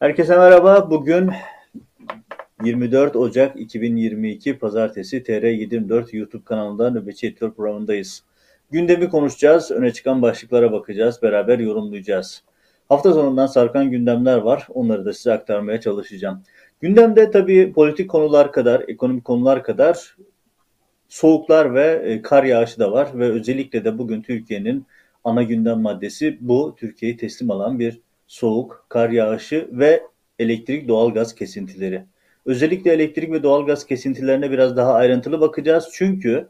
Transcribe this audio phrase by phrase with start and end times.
[0.00, 0.90] Herkese merhaba.
[0.90, 1.30] Bugün
[2.64, 8.24] 24 Ocak 2022 Pazartesi TR724 YouTube kanalında Nöbetçi Editör programındayız.
[8.70, 12.42] Gündemi konuşacağız, öne çıkan başlıklara bakacağız, beraber yorumlayacağız.
[12.88, 16.42] Hafta sonundan sarkan gündemler var, onları da size aktarmaya çalışacağım.
[16.80, 20.16] Gündemde tabii politik konular kadar, ekonomik konular kadar
[21.08, 24.86] soğuklar ve e, kar yağışı da var ve özellikle de bugün Türkiye'nin
[25.24, 26.74] ana gündem maddesi bu.
[26.78, 30.02] Türkiye'yi teslim alan bir soğuk, kar yağışı ve
[30.38, 32.04] elektrik doğalgaz kesintileri.
[32.46, 35.88] Özellikle elektrik ve doğalgaz kesintilerine biraz daha ayrıntılı bakacağız.
[35.92, 36.48] Çünkü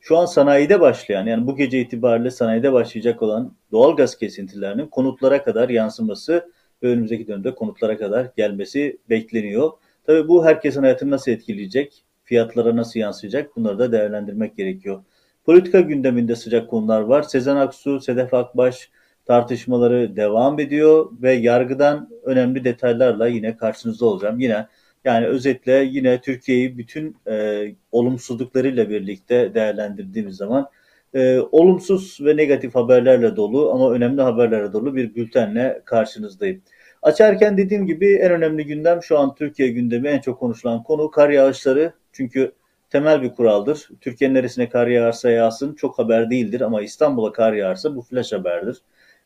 [0.00, 5.68] şu an sanayide başlayan yani bu gece itibariyle sanayide başlayacak olan doğalgaz kesintilerinin konutlara kadar
[5.68, 6.50] yansıması
[6.82, 9.70] ve önümüzdeki dönemde konutlara kadar gelmesi bekleniyor.
[10.06, 15.04] Tabii bu herkesin hayatını nasıl etkileyecek, fiyatlara nasıl yansıyacak bunları da değerlendirmek gerekiyor.
[15.44, 17.22] Politika gündeminde sıcak konular var.
[17.22, 18.90] Sezen Aksu, Sedef Akbaş,
[19.24, 24.40] tartışmaları devam ediyor ve yargıdan önemli detaylarla yine karşınızda olacağım.
[24.40, 24.66] Yine
[25.04, 30.68] yani özetle yine Türkiye'yi bütün e, olumsuzluklarıyla birlikte değerlendirdiğimiz zaman
[31.14, 36.62] e, olumsuz ve negatif haberlerle dolu ama önemli haberlerle dolu bir bültenle karşınızdayım.
[37.02, 41.30] Açarken dediğim gibi en önemli gündem şu an Türkiye gündemi en çok konuşulan konu kar
[41.30, 41.92] yağışları.
[42.12, 42.52] Çünkü
[42.90, 43.88] temel bir kuraldır.
[44.00, 48.82] Türkiye'nin neresine kar yağarsa yağsın çok haber değildir ama İstanbul'a kar yağarsa bu flash haberdir.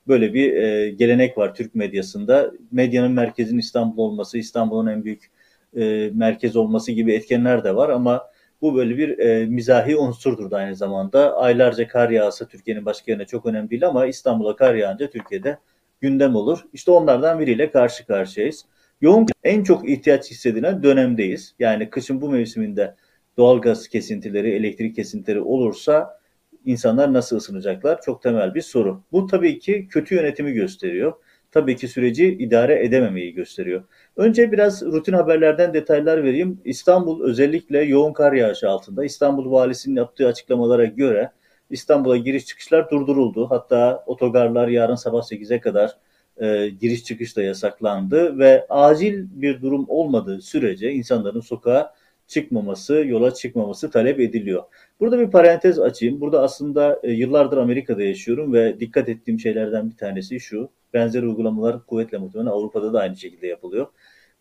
[0.08, 2.52] Böyle bir e, gelenek var Türk medyasında.
[2.72, 5.30] Medyanın merkezinin İstanbul olması, İstanbul'un en büyük
[5.76, 8.22] e, merkez olması gibi etkenler de var ama
[8.62, 11.36] bu böyle bir e, mizahi unsurdur da aynı zamanda.
[11.36, 15.58] Aylarca kar yağsa Türkiye'nin başka yerine çok önemli değil ama İstanbul'a kar yağınca Türkiye'de
[16.00, 16.58] gündem olur.
[16.72, 18.64] İşte onlardan biriyle karşı karşıyayız.
[19.00, 21.54] Yoğun en çok ihtiyaç hissedilen dönemdeyiz.
[21.58, 22.94] Yani kışın bu mevsiminde
[23.36, 26.20] doğalgaz kesintileri, elektrik kesintileri olursa
[26.66, 28.00] insanlar nasıl ısınacaklar?
[28.00, 29.02] Çok temel bir soru.
[29.12, 31.12] Bu tabii ki kötü yönetimi gösteriyor.
[31.52, 33.84] Tabii ki süreci idare edememeyi gösteriyor.
[34.16, 36.60] Önce biraz rutin haberlerden detaylar vereyim.
[36.64, 39.04] İstanbul özellikle yoğun kar yağışı altında.
[39.04, 41.30] İstanbul Valisi'nin yaptığı açıklamalara göre
[41.70, 43.50] İstanbul'a giriş çıkışlar durduruldu.
[43.50, 45.96] Hatta otogarlar yarın sabah 8'e kadar
[46.36, 51.94] e, giriş çıkış da yasaklandı ve acil bir durum olmadığı sürece insanların sokağa
[52.26, 54.62] çıkmaması, yola çıkmaması talep ediliyor.
[55.00, 56.20] Burada bir parantez açayım.
[56.20, 60.68] Burada aslında e, yıllardır Amerika'da yaşıyorum ve dikkat ettiğim şeylerden bir tanesi şu.
[60.94, 63.86] Benzer uygulamalar kuvvetle muhtemelen Avrupa'da da aynı şekilde yapılıyor.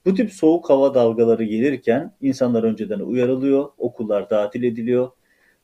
[0.05, 5.09] Bu tip soğuk hava dalgaları gelirken insanlar önceden uyarılıyor, okullar tatil ediliyor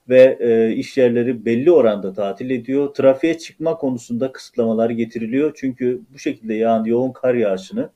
[0.09, 2.93] ve e, iş yerleri belli oranda tatil ediyor.
[2.93, 5.51] Trafiğe çıkma konusunda kısıtlamalar getiriliyor.
[5.55, 7.89] Çünkü bu şekilde yağan yoğun kar yağışını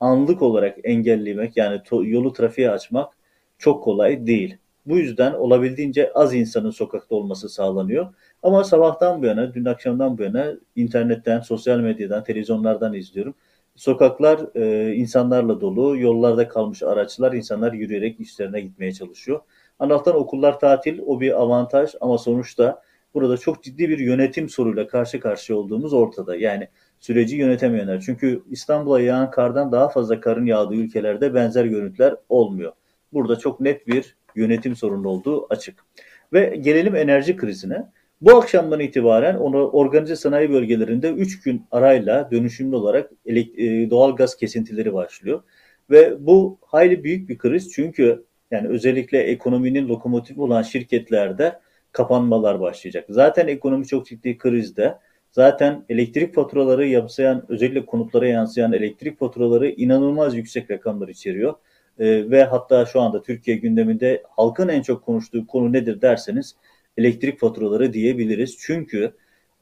[0.00, 3.21] anlık olarak engellemek yani yolu trafiğe açmak
[3.62, 4.56] çok kolay değil.
[4.86, 8.14] Bu yüzden olabildiğince az insanın sokakta olması sağlanıyor.
[8.42, 13.34] Ama sabahtan bu yana, dün akşamdan bu yana internetten, sosyal medyadan, televizyonlardan izliyorum.
[13.76, 19.40] Sokaklar e, insanlarla dolu, yollarda kalmış araçlar, insanlar yürüyerek işlerine gitmeye çalışıyor.
[19.78, 22.82] Allah'tan okullar tatil, o bir avantaj ama sonuçta
[23.14, 26.36] burada çok ciddi bir yönetim soruyla karşı karşıya olduğumuz ortada.
[26.36, 26.68] Yani
[27.00, 28.00] süreci yönetemeyenler.
[28.00, 32.72] Çünkü İstanbul'a yağan kardan daha fazla karın yağdığı ülkelerde benzer görüntüler olmuyor.
[33.12, 35.84] Burada çok net bir yönetim sorunu olduğu açık.
[36.32, 37.86] Ve gelelim enerji krizine.
[38.20, 44.36] Bu akşamdan itibaren onu organize sanayi bölgelerinde 3 gün arayla dönüşümlü olarak e, doğal gaz
[44.36, 45.42] kesintileri başlıyor.
[45.90, 51.60] Ve bu hayli büyük bir kriz çünkü yani özellikle ekonominin lokomotifi olan şirketlerde
[51.92, 53.04] kapanmalar başlayacak.
[53.08, 54.98] Zaten ekonomi çok ciddi krizde.
[55.30, 61.54] Zaten elektrik faturaları yansıyan, özellikle konutlara yansıyan elektrik faturaları inanılmaz yüksek rakamlar içeriyor.
[61.98, 66.56] E, ve hatta şu anda Türkiye gündeminde halkın en çok konuştuğu konu nedir derseniz
[66.96, 68.56] elektrik faturaları diyebiliriz.
[68.58, 69.12] Çünkü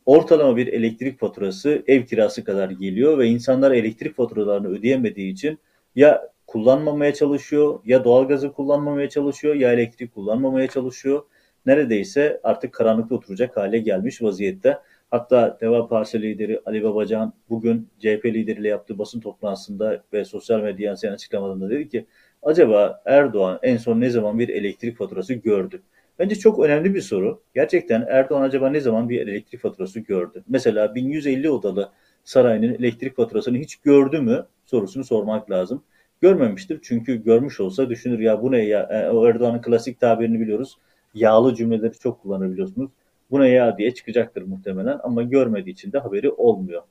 [0.07, 5.59] ortalama bir elektrik faturası ev kirası kadar geliyor ve insanlar elektrik faturalarını ödeyemediği için
[5.97, 11.23] ya kullanmamaya çalışıyor ya doğalgazı kullanmamaya çalışıyor ya elektrik kullanmamaya çalışıyor.
[11.67, 14.79] Neredeyse artık karanlıkta oturacak hale gelmiş vaziyette.
[15.11, 20.87] Hatta Deva Partisi lideri Ali Babacan bugün CHP lideriyle yaptığı basın toplantısında ve sosyal medya
[20.87, 22.07] yansıyan açıklamalarında dedi ki
[22.43, 25.83] acaba Erdoğan en son ne zaman bir elektrik faturası gördü?
[26.19, 27.43] Bence çok önemli bir soru.
[27.55, 30.45] Gerçekten Erdoğan acaba ne zaman bir elektrik faturası gördü?
[30.49, 31.91] Mesela 1150 odalı
[32.25, 35.83] sarayının elektrik faturasını hiç gördü mü sorusunu sormak lazım.
[36.21, 40.79] Görmemiştir çünkü görmüş olsa düşünür ya bu ne ya e, Erdoğan'ın klasik tabirini biliyoruz.
[41.15, 42.91] Yağlı cümleleri çok kullanabiliyorsunuz.
[43.31, 46.83] Bu ne ya diye çıkacaktır muhtemelen ama görmediği için de haberi olmuyor.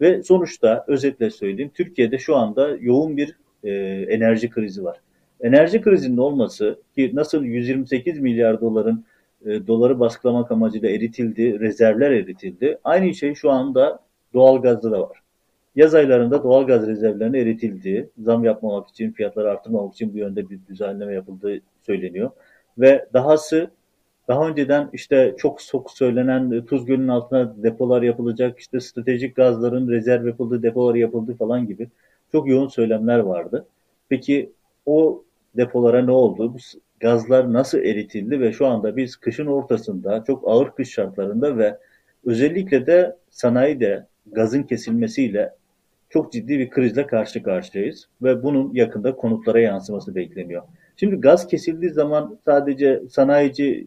[0.00, 3.70] Ve sonuçta özetle söyleyeyim Türkiye'de şu anda yoğun bir e,
[4.08, 5.00] enerji krizi var.
[5.40, 9.04] Enerji krizinin olması ki nasıl 128 milyar doların
[9.46, 12.78] e, doları baskılamak amacıyla eritildi, rezervler eritildi.
[12.84, 14.00] Aynı şey şu anda
[14.34, 15.18] doğalgazda da var.
[15.76, 20.58] Yaz aylarında doğal gaz rezervlerinin eritildiği, zam yapmamak için, fiyatları arttırmamak için bu yönde bir
[20.68, 22.30] düzenleme yapıldığı söyleniyor.
[22.78, 23.70] Ve dahası
[24.28, 30.26] daha önceden işte çok çok söylenen Tuz Gölü'nün altına depolar yapılacak, işte stratejik gazların rezerv
[30.26, 31.88] yapıldığı depolar yapıldı falan gibi
[32.32, 33.66] çok yoğun söylemler vardı.
[34.08, 34.52] Peki
[34.86, 35.24] o
[35.56, 36.54] depolara ne oldu?
[36.54, 36.58] Bu
[37.00, 41.78] gazlar nasıl eritildi ve şu anda biz kışın ortasında çok ağır kış şartlarında ve
[42.24, 45.54] özellikle de sanayide gazın kesilmesiyle
[46.10, 50.62] çok ciddi bir krizle karşı karşıyayız ve bunun yakında konutlara yansıması bekleniyor.
[50.96, 53.86] Şimdi gaz kesildiği zaman sadece sanayici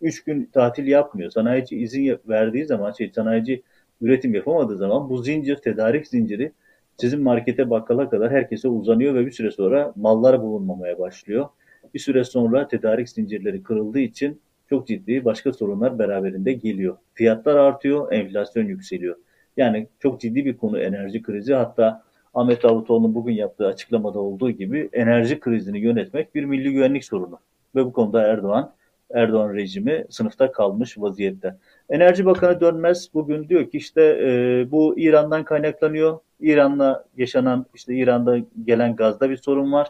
[0.00, 1.30] 3 gün tatil yapmıyor.
[1.30, 3.62] Sanayici izin verdiği zaman, şey sanayici
[4.00, 6.52] üretim yapamadığı zaman bu zincir, tedarik zinciri
[6.96, 11.48] sizin markete bakkala kadar herkese uzanıyor ve bir süre sonra mallar bulunmamaya başlıyor.
[11.94, 16.96] Bir süre sonra tedarik zincirleri kırıldığı için çok ciddi başka sorunlar beraberinde geliyor.
[17.14, 19.16] Fiyatlar artıyor, enflasyon yükseliyor.
[19.56, 21.54] Yani çok ciddi bir konu enerji krizi.
[21.54, 22.02] Hatta
[22.34, 27.38] Ahmet Davutoğlu'nun bugün yaptığı açıklamada olduğu gibi enerji krizini yönetmek bir milli güvenlik sorunu.
[27.74, 28.72] Ve bu konuda Erdoğan,
[29.14, 31.56] Erdoğan rejimi sınıfta kalmış vaziyette.
[31.90, 36.18] Enerji Bakanı Dönmez bugün diyor ki işte e, bu İran'dan kaynaklanıyor.
[36.40, 39.88] İran'la yaşanan işte İran'da gelen gazda bir sorun var.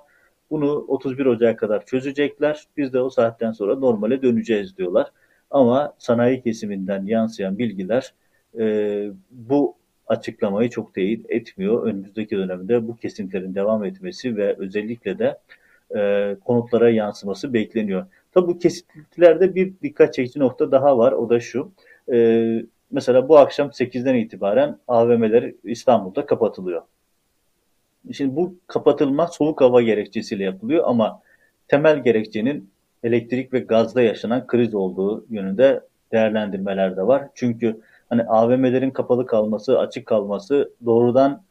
[0.50, 2.64] Bunu 31 Ocak'a kadar çözecekler.
[2.76, 5.06] Biz de o saatten sonra normale döneceğiz diyorlar.
[5.50, 8.14] Ama sanayi kesiminden yansıyan bilgiler
[8.58, 9.76] e, bu
[10.06, 11.86] açıklamayı çok teyit etmiyor.
[11.86, 15.38] Önümüzdeki dönemde bu kesintilerin devam etmesi ve özellikle de
[15.96, 18.06] e, konutlara yansıması bekleniyor.
[18.34, 21.12] Tabi bu kesintilerde bir dikkat çekici nokta daha var.
[21.12, 21.72] O da şu.
[22.12, 26.82] E, mesela bu akşam 8'den itibaren AVM'ler İstanbul'da kapatılıyor.
[28.12, 31.22] Şimdi bu kapatılma soğuk hava gerekçesiyle yapılıyor ama
[31.68, 32.70] temel gerekçenin
[33.04, 35.80] elektrik ve gazda yaşanan kriz olduğu yönünde
[36.12, 37.28] değerlendirmeler de var.
[37.34, 41.42] Çünkü hani AVM'lerin kapalı kalması, açık kalması doğrudan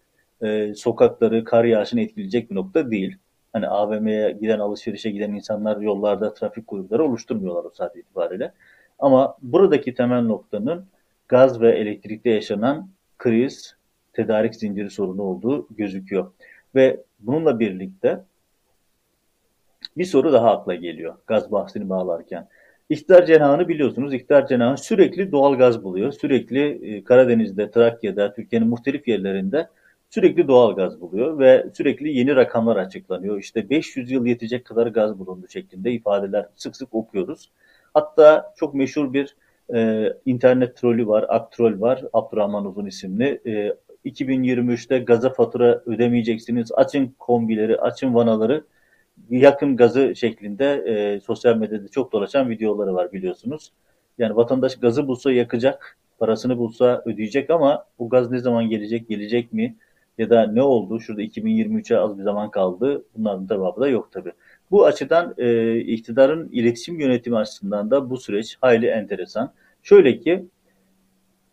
[0.42, 3.18] e, sokakları, kar yağışını etkileyecek bir nokta değil.
[3.54, 8.52] Hani AVM'ye giden, alışverişe giden insanlar yollarda trafik kuyrukları oluşturmuyorlar o saat itibariyle.
[9.00, 10.86] Ama buradaki temel noktanın
[11.28, 13.76] gaz ve elektrikte yaşanan kriz,
[14.14, 16.32] tedarik zinciri sorunu olduğu gözüküyor.
[16.76, 18.24] Ve bununla birlikte
[19.98, 22.48] bir soru daha akla geliyor gaz bahsini bağlarken.
[22.90, 24.14] İktidar cenahını biliyorsunuz.
[24.14, 26.12] İktidar cenahı sürekli doğal gaz buluyor.
[26.12, 29.68] Sürekli e, Karadeniz'de, Trakya'da, Türkiye'nin muhtelif yerlerinde
[30.10, 33.40] sürekli doğal gaz buluyor ve sürekli yeni rakamlar açıklanıyor.
[33.40, 37.52] İşte 500 yıl yetecek kadar gaz bulundu şeklinde ifadeler sık sık okuyoruz.
[37.94, 39.36] Hatta çok meşhur bir
[39.74, 43.42] e, internet trolü var, Aktrol var, Abdurrahman Uzun isimli.
[43.46, 43.74] E,
[44.06, 48.64] 2023'te gaza fatura ödemeyeceksiniz, açın kombileri, açın vanaları,
[49.30, 53.72] yakın gazı şeklinde e, sosyal medyada çok dolaşan videoları var biliyorsunuz.
[54.18, 59.54] Yani vatandaş gazı bulsa yakacak, parasını bulsa ödeyecek ama bu gaz ne zaman gelecek, gelecek
[59.54, 59.76] mi?
[60.20, 61.00] Ya da ne oldu?
[61.00, 63.06] Şurada 2023'e az bir zaman kaldı.
[63.18, 64.32] Bunların cevabı da yok tabii.
[64.72, 69.54] Bu açıdan e, iktidarın iletişim yönetimi açısından da bu süreç hayli enteresan.
[69.84, 70.46] Şöyle ki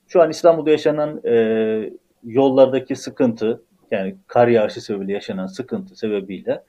[0.09, 1.91] şu an İstanbul'da yaşanan e,
[2.25, 6.63] yollardaki sıkıntı yani kar yağışı sebebiyle yaşanan sıkıntı sebebiyle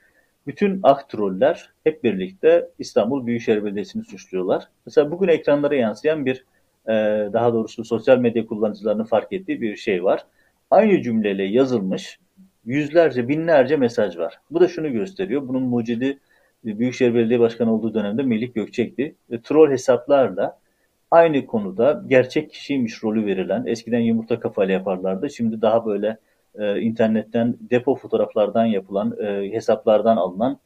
[0.47, 4.67] bütün aktroller hep birlikte İstanbul Büyükşehir Belediyesi'ni suçluyorlar.
[4.85, 6.45] Mesela bugün ekranlara yansıyan bir
[6.87, 6.93] e,
[7.33, 10.25] daha doğrusu sosyal medya kullanıcılarının fark ettiği bir şey var.
[10.71, 12.19] Aynı cümleyle yazılmış
[12.65, 14.39] yüzlerce, binlerce mesaj var.
[14.51, 15.47] Bu da şunu gösteriyor.
[15.47, 16.19] Bunun mucidi
[16.63, 19.15] Büyükşehir Belediye Başkanı olduğu dönemde Melih Gökçek'ti.
[19.31, 20.59] E, troll hesaplarla
[21.11, 25.29] aynı konuda gerçek kişiymiş rolü verilen, eskiden yumurta kafayla yaparlardı.
[25.29, 26.17] Şimdi daha böyle
[26.55, 30.59] e, internetten depo fotoğraflardan yapılan, e, hesaplardan alınan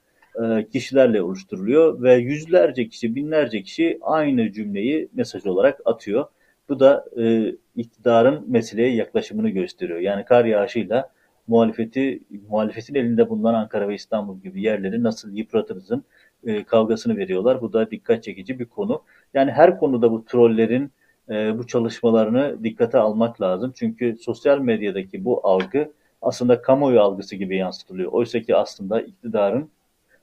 [0.44, 6.26] e, kişilerle oluşturuluyor ve yüzlerce kişi, binlerce kişi aynı cümleyi mesaj olarak atıyor.
[6.72, 10.00] Bu da e, iktidarın meseleye yaklaşımını gösteriyor.
[10.00, 11.10] Yani kar yağışıyla
[11.48, 16.04] muhalefeti, muhalefetin elinde bulunan Ankara ve İstanbul gibi yerleri nasıl yıpratırızın
[16.44, 17.62] e, kavgasını veriyorlar.
[17.62, 19.04] Bu da dikkat çekici bir konu.
[19.34, 20.92] Yani her konuda bu trollerin
[21.30, 23.74] e, bu çalışmalarını dikkate almak lazım.
[23.76, 28.12] Çünkü sosyal medyadaki bu algı aslında kamuoyu algısı gibi yansıtılıyor.
[28.12, 29.70] Oysa ki aslında iktidarın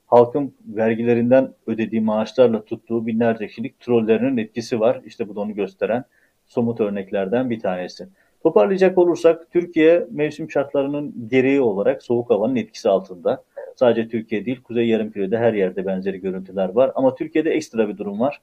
[0.06, 5.00] halkın vergilerinden ödediği maaşlarla tuttuğu binlerce kişilik trollerinin etkisi var.
[5.04, 6.04] İşte bu da onu gösteren
[6.48, 8.08] somut örneklerden bir tanesi.
[8.42, 13.42] Toparlayacak olursak Türkiye mevsim şartlarının gereği olarak soğuk havanın etkisi altında.
[13.76, 16.92] Sadece Türkiye değil, Kuzey Yarımküre'de her yerde benzeri görüntüler var.
[16.94, 18.40] Ama Türkiye'de ekstra bir durum var.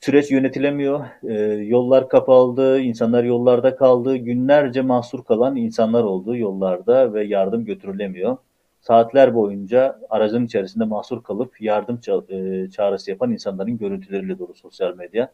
[0.00, 7.24] Süreç yönetilemiyor, e, yollar kapalı, insanlar yollarda kaldı, günlerce mahsur kalan insanlar oldu yollarda ve
[7.24, 8.36] yardım götürülemiyor.
[8.80, 14.96] Saatler boyunca aracın içerisinde mahsur kalıp yardım ça e, çağrısı yapan insanların görüntüleriyle dolu sosyal
[14.96, 15.32] medya.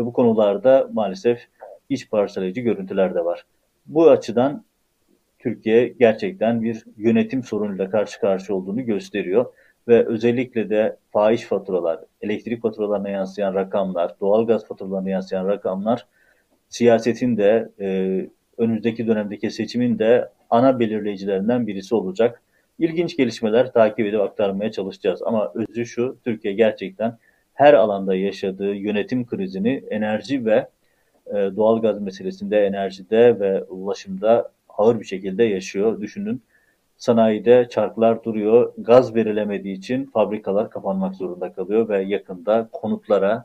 [0.00, 1.46] Ve bu konularda maalesef
[1.88, 3.44] iç parçalayıcı görüntüler de var.
[3.86, 4.64] Bu açıdan
[5.38, 9.46] Türkiye gerçekten bir yönetim sorunuyla karşı karşıya olduğunu gösteriyor.
[9.88, 16.06] Ve özellikle de faiz faturalar, elektrik faturalarına yansıyan rakamlar, doğalgaz faturalarına yansıyan rakamlar
[16.68, 17.86] siyasetin de e,
[18.58, 22.42] önümüzdeki dönemdeki seçimin de ana belirleyicilerinden birisi olacak.
[22.78, 25.22] İlginç gelişmeler takip edip aktarmaya çalışacağız.
[25.22, 27.18] Ama özü şu, Türkiye gerçekten
[27.60, 30.68] her alanda yaşadığı yönetim krizini enerji ve
[31.26, 36.00] e, doğalgaz meselesinde, enerjide ve ulaşımda ağır bir şekilde yaşıyor.
[36.00, 36.42] Düşünün
[36.96, 43.44] sanayide çarklar duruyor, gaz verilemediği için fabrikalar kapanmak zorunda kalıyor ve yakında konutlara,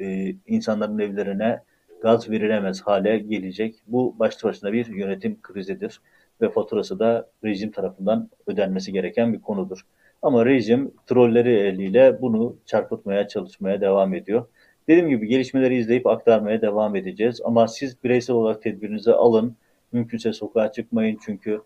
[0.00, 1.60] e, insanların evlerine
[2.02, 3.74] gaz verilemez hale gelecek.
[3.86, 6.00] Bu başlı başına bir yönetim krizidir
[6.40, 9.86] ve faturası da rejim tarafından ödenmesi gereken bir konudur.
[10.26, 14.46] Ama rejim trolleri eliyle bunu çarpıtmaya çalışmaya devam ediyor.
[14.88, 17.40] Dediğim gibi gelişmeleri izleyip aktarmaya devam edeceğiz.
[17.44, 19.56] Ama siz bireysel olarak tedbirinizi alın.
[19.92, 21.60] Mümkünse sokağa çıkmayın çünkü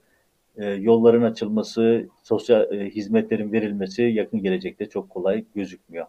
[0.57, 6.07] e, yolların açılması, sosyal e, hizmetlerin verilmesi yakın gelecekte çok kolay gözükmüyor.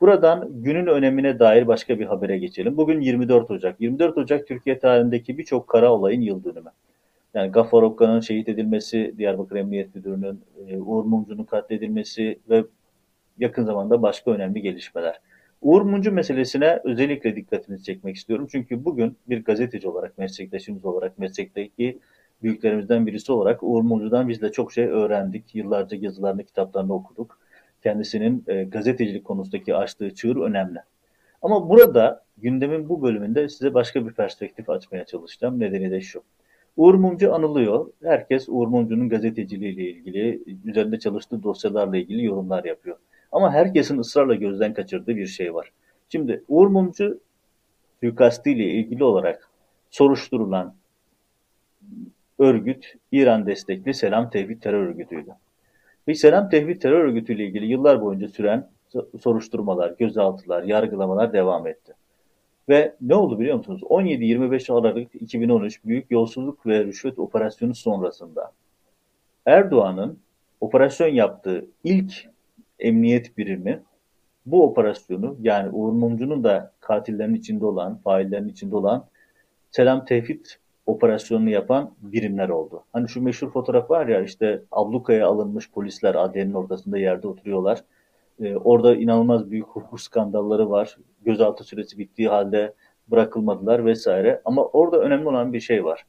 [0.00, 2.76] Buradan günün önemine dair başka bir habere geçelim.
[2.76, 3.80] Bugün 24 Ocak.
[3.80, 6.70] 24 Ocak Türkiye tarihindeki birçok kara olayın yıl dönümü.
[7.36, 12.64] Yani Gaffar Okka'nın şehit edilmesi, Diyarbakır Emniyet Müdürü'nün, e, Uğur Mumcu'nun katledilmesi ve
[13.38, 15.20] yakın zamanda başka önemli gelişmeler.
[15.62, 18.48] Uğur Mumcu meselesine özellikle dikkatinizi çekmek istiyorum.
[18.50, 21.98] Çünkü bugün bir gazeteci olarak, meslektaşımız olarak, meslekteki
[22.42, 25.54] büyüklerimizden birisi olarak Uğur Mumcu'dan biz de çok şey öğrendik.
[25.54, 27.38] Yıllarca yazılarını, kitaplarını okuduk.
[27.82, 30.78] Kendisinin e, gazetecilik konusundaki açtığı çığır önemli.
[31.42, 35.60] Ama burada gündemin bu bölümünde size başka bir perspektif açmaya çalışacağım.
[35.60, 36.22] Nedeni de şu.
[36.76, 37.90] Uğur Mumcu anılıyor.
[38.02, 42.96] Herkes Uğur Mumcu'nun gazeteciliğiyle ilgili, üzerinde çalıştığı dosyalarla ilgili yorumlar yapıyor.
[43.32, 45.72] Ama herkesin ısrarla gözden kaçırdığı bir şey var.
[46.08, 47.20] Şimdi Uğur Mumcu
[48.00, 49.50] suikastıyla ilgili olarak
[49.90, 50.74] soruşturulan
[52.38, 55.30] örgüt İran destekli Selam Tevhid terör örgütüydü.
[56.08, 58.68] Ve Selam Tevhid terör örgütüyle ilgili yıllar boyunca süren
[59.20, 61.92] soruşturmalar, gözaltılar, yargılamalar devam etti.
[62.68, 63.82] Ve ne oldu biliyor musunuz?
[63.82, 68.52] 17-25 Aralık 2013 büyük yolsuzluk ve rüşvet operasyonu sonrasında
[69.46, 70.18] Erdoğan'ın
[70.60, 72.28] operasyon yaptığı ilk
[72.78, 73.82] emniyet birimi
[74.46, 79.06] bu operasyonu yani Uğur Mumcu'nun da katillerin içinde olan, faillerin içinde olan
[79.70, 80.44] Selam Tevhid
[80.86, 82.84] operasyonunu yapan birimler oldu.
[82.92, 87.84] Hani şu meşhur fotoğraf var ya işte ablukaya alınmış polisler adliyenin ortasında yerde oturuyorlar.
[88.40, 90.96] Ee, orada inanılmaz büyük hukuk skandalları var.
[91.24, 92.74] Gözaltı süresi bittiği halde
[93.08, 94.40] bırakılmadılar vesaire.
[94.44, 96.06] Ama orada önemli olan bir şey var.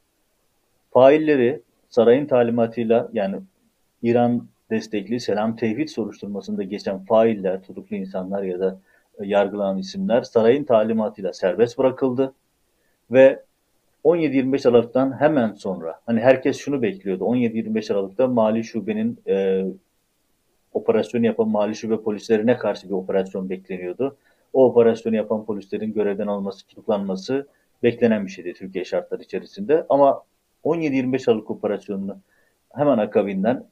[0.91, 3.35] Failleri sarayın talimatıyla yani
[4.03, 8.79] İran destekli Selam Tevhid soruşturmasında geçen failler, tutuklu insanlar ya da
[9.19, 12.33] yargılanan isimler sarayın talimatıyla serbest bırakıldı
[13.11, 13.43] ve
[14.03, 17.23] 17-25 Aralık'tan hemen sonra hani herkes şunu bekliyordu.
[17.23, 19.65] 17-25 Aralık'ta Mali Şube'nin e,
[20.77, 24.17] operasyonu yapan Mali Şube polislerine karşı bir operasyon bekleniyordu.
[24.53, 27.47] O operasyonu yapan polislerin görevden alınması, tutuklanması
[27.83, 29.85] beklenen bir şeydi Türkiye şartları içerisinde.
[29.89, 30.23] Ama
[30.63, 32.17] 17-25 Aralık operasyonunu
[32.75, 33.63] hemen akabinden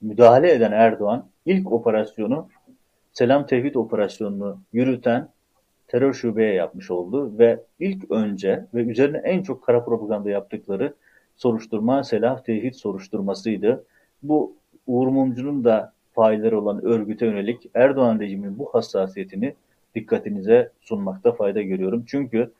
[0.00, 2.48] müdahale eden Erdoğan ilk operasyonu
[3.12, 5.28] Selam Tevhid operasyonunu yürüten
[5.88, 10.94] terör şubeye yapmış oldu ve ilk önce ve üzerine en çok kara propaganda yaptıkları
[11.36, 13.84] soruşturma Selam Tevhid soruşturmasıydı.
[14.22, 19.54] Bu Uğur Mumcu'nun da failleri olan örgüte yönelik Erdoğan rejiminin bu hassasiyetini
[19.94, 22.04] dikkatinize sunmakta fayda görüyorum.
[22.06, 22.52] Çünkü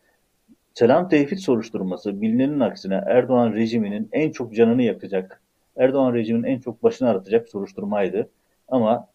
[0.74, 5.40] Selam Tevhid soruşturması bilinenin aksine Erdoğan rejiminin en çok canını yakacak,
[5.76, 8.28] Erdoğan rejiminin en çok başını aratacak soruşturmaydı.
[8.68, 9.08] Ama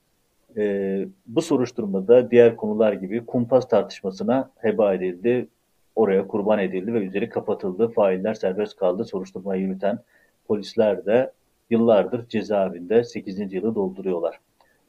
[0.58, 5.48] e, bu soruşturmada diğer konular gibi kumpas tartışmasına heba edildi,
[5.96, 7.88] oraya kurban edildi ve üzeri kapatıldı.
[7.88, 9.06] Failler serbest kaldı.
[9.06, 10.00] Soruşturmayı yürüten
[10.48, 11.32] polisler de
[11.72, 13.54] yıllardır cezaevinde 8.
[13.54, 14.40] yılı dolduruyorlar.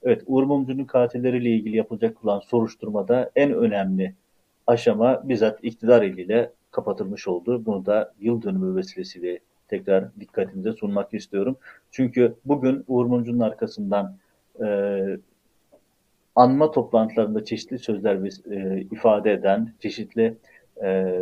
[0.02, 4.14] Evet, Uğur Mumcu'nun katilleriyle ilgili yapılacak olan soruşturmada en önemli
[4.66, 7.66] aşama bizzat iktidar eliyle kapatılmış oldu.
[7.66, 11.56] Bunu da yıl dönümü vesilesiyle tekrar dikkatinize sunmak istiyorum.
[11.90, 14.16] Çünkü bugün Uğur Mumcu'nun arkasından
[14.64, 14.66] e,
[16.36, 18.16] anma toplantılarında çeşitli sözler
[18.50, 20.34] e, ifade eden, çeşitli
[20.82, 21.18] e,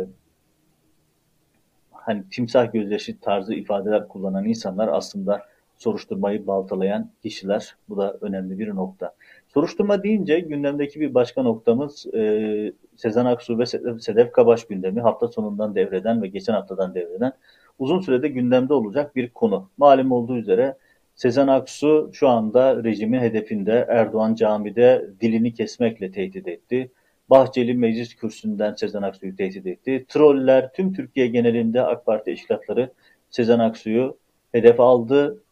[2.05, 5.41] hani timsah gözyaşı tarzı ifadeler kullanan insanlar aslında
[5.77, 7.75] soruşturmayı baltalayan kişiler.
[7.89, 9.13] Bu da önemli bir nokta.
[9.47, 13.65] Soruşturma deyince gündemdeki bir başka noktamız e, Sezen Aksu ve
[13.99, 17.33] Sedef Kabaş gündemi hafta sonundan devreden ve geçen haftadan devreden
[17.79, 19.69] uzun sürede gündemde olacak bir konu.
[19.77, 20.77] Malum olduğu üzere
[21.15, 26.91] Sezen Aksu şu anda rejimin hedefinde Erdoğan camide dilini kesmekle tehdit etti.
[27.31, 30.05] Bahçeli meclis kürsüsünden Sezen Aksu'yu tehdit etti.
[30.07, 32.91] Troller tüm Türkiye genelinde AK Parti teşkilatları
[33.29, 34.17] Sezen Aksu'yu
[34.51, 35.43] hedef aldı.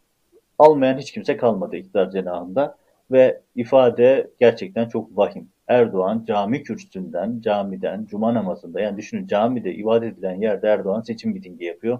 [0.58, 2.78] Almayan hiç kimse kalmadı iktidar cenahında
[3.12, 5.50] ve ifade gerçekten çok vahim.
[5.68, 11.66] Erdoğan cami kürsüsünden, camiden, cuma namazında yani düşünün camide ibadet edilen yerde Erdoğan seçim mitingi
[11.66, 12.00] yapıyor.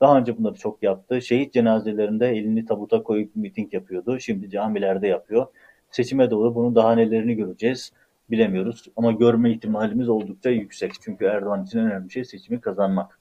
[0.00, 1.22] Daha önce bunları çok yaptı.
[1.22, 4.20] Şehit cenazelerinde elini tabuta koyup miting yapıyordu.
[4.20, 5.46] Şimdi camilerde yapıyor.
[5.90, 7.92] Seçime doğru bunun daha nelerini göreceğiz
[8.30, 8.84] bilemiyoruz.
[8.96, 10.92] Ama görme ihtimalimiz oldukça yüksek.
[11.00, 13.18] Çünkü Erdoğan için önemli şey seçimi kazanmak.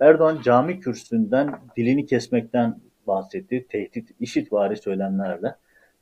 [0.00, 3.66] Erdoğan cami kürsüsünden dilini kesmekten bahsetti.
[3.68, 5.54] Tehdit, işitvari söylemlerle.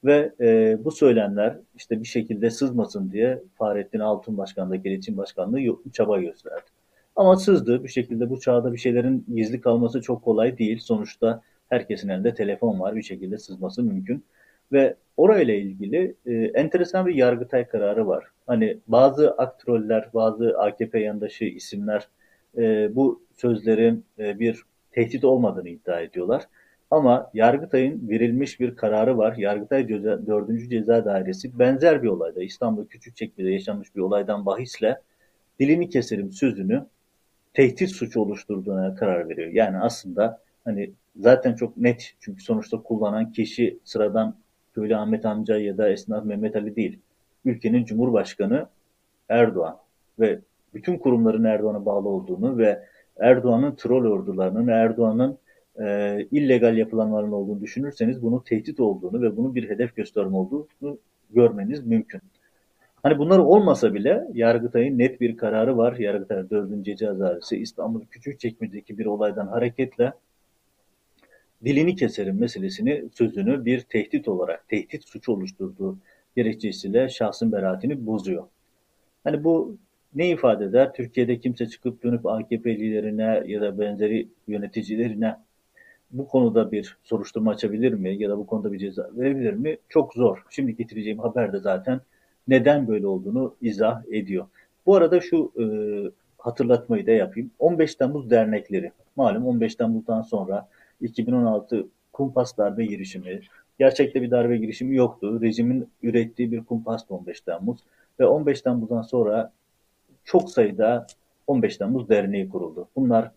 [0.04, 5.60] Ve e, bu söylemler işte bir şekilde sızmasın diye Fahrettin Altun Başkan'daki iletişim başkanlığı
[5.92, 6.70] çaba gösterdi.
[7.16, 7.84] Ama sızdı.
[7.84, 10.78] Bir şekilde bu çağda bir şeylerin gizli kalması çok kolay değil.
[10.78, 12.96] Sonuçta herkesin elinde telefon var.
[12.96, 14.24] Bir şekilde sızması mümkün.
[14.72, 18.24] Ve orayla ilgili e, enteresan bir yargıtay kararı var.
[18.46, 22.08] Hani bazı aktroller, bazı AKP yandaşı isimler
[22.58, 26.44] e, bu sözlerin e, bir tehdit olmadığını iddia ediyorlar.
[26.90, 29.36] Ama Yargıtay'ın verilmiş bir kararı var.
[29.36, 30.70] Yargıtay 4.
[30.70, 35.00] Ceza Dairesi benzer bir olayda İstanbul Küçükçekmece'de yaşanmış bir olaydan bahisle
[35.60, 36.86] dilini keserim sözünü
[37.54, 39.50] tehdit suçu oluşturduğuna karar veriyor.
[39.52, 44.36] Yani aslında hani zaten çok net çünkü sonuçta kullanan kişi sıradan
[44.74, 46.98] köylü Ahmet amca ya da esnaf Mehmet Ali değil.
[47.44, 48.66] Ülkenin Cumhurbaşkanı
[49.28, 49.76] Erdoğan
[50.18, 50.40] ve
[50.74, 52.82] bütün kurumların Erdoğan'a bağlı olduğunu ve
[53.20, 55.38] Erdoğan'ın troll ordularının, Erdoğan'ın
[55.80, 60.98] e, illegal yapılanların olduğunu düşünürseniz bunun tehdit olduğunu ve bunun bir hedef gösterme olduğunu
[61.30, 62.20] görmeniz mümkün.
[63.02, 65.96] Hani bunlar olmasa bile Yargıtay'ın net bir kararı var.
[65.96, 66.84] Yargıtay 4.
[66.84, 70.12] Ceza Dairesi İstanbul Küçükçekmece'deki bir olaydan hareketle
[71.64, 75.98] dilini keserim meselesini, sözünü bir tehdit olarak, tehdit suçu oluşturduğu
[76.36, 78.44] gerekçesiyle şahsın beraatini bozuyor.
[79.24, 79.76] Hani bu
[80.14, 80.92] ne ifade eder?
[80.92, 85.36] Türkiye'de kimse çıkıp dönüp AKP liderine ya da benzeri yöneticilerine
[86.10, 89.76] bu konuda bir soruşturma açabilir mi ya da bu konuda bir ceza verebilir mi?
[89.88, 90.44] Çok zor.
[90.50, 92.00] Şimdi getireceğim haber de zaten
[92.48, 94.46] neden böyle olduğunu izah ediyor.
[94.86, 95.64] Bu arada şu e,
[96.38, 97.50] hatırlatmayı da yapayım.
[97.58, 98.92] 15 Temmuz dernekleri.
[99.16, 100.68] Malum 15 Temmuz'dan sonra
[101.00, 103.40] 2016 kumpas darbe girişimi.
[103.78, 105.40] Gerçekte bir darbe girişimi yoktu.
[105.42, 107.80] Rejimin ürettiği bir kumpas 15 Temmuz.
[108.20, 109.52] Ve 15 Temmuz'dan sonra
[110.24, 111.06] çok sayıda
[111.46, 112.88] 15 Temmuz derneği kuruldu.
[112.96, 113.30] Bunlar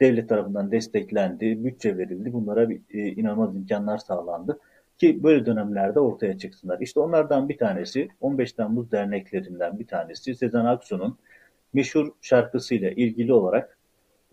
[0.00, 2.32] devlet tarafından desteklendi, bütçe verildi.
[2.32, 4.58] Bunlara bir, e, inanılmaz imkanlar sağlandı
[4.98, 6.80] ki böyle dönemlerde ortaya çıksınlar.
[6.80, 11.18] İşte onlardan bir tanesi 15 Temmuz derneklerinden bir tanesi Sezen Aksu'nun
[11.72, 13.78] meşhur şarkısıyla ilgili olarak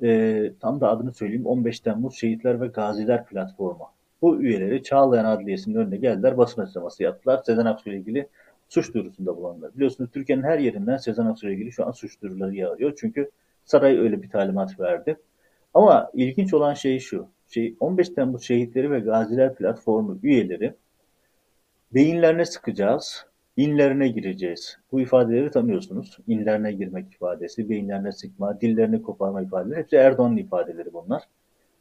[0.04, 3.90] e, tam da adını söyleyeyim 15 Temmuz Şehitler ve Gaziler Platformu.
[4.22, 7.42] Bu üyeleri Çağlayan Adliyesi'nin önüne geldiler basın açıklaması yaptılar.
[7.46, 8.28] Sezen Aksu ile ilgili
[8.70, 9.76] suç duyurusunda bulundular.
[9.76, 12.94] Biliyorsunuz Türkiye'nin her yerinden Sezen Aksu ile ilgili şu an suç duyuruları yağıyor.
[12.98, 13.32] Çünkü
[13.66, 15.18] saray öyle bir talimat verdi.
[15.74, 17.28] Ama ilginç olan şey şu.
[17.48, 20.74] Şey, 15 Temmuz Şehitleri ve Gaziler Platformu üyeleri
[21.94, 23.26] beyinlerine sıkacağız,
[23.58, 24.78] inlerine gireceğiz.
[24.92, 26.18] Bu ifadeleri tanıyorsunuz.
[26.28, 29.80] İnlerine girmek ifadesi, beyinlerine sıkma, dillerini koparma ifadeleri.
[29.80, 31.24] Hepsi Erdoğan'ın ifadeleri bunlar.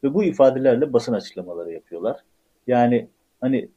[0.03, 2.19] Ve bu ifadelerle basın açıklamaları yapıyorlar.
[2.67, 3.07] Yani
[3.41, 3.69] hani